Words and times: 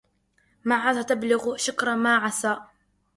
ما 0.63 0.75
عسى 0.75 1.03
تبلغ 1.03 1.55
شكراً 1.55 1.95
ما 1.95 2.15
عسى 2.15 2.57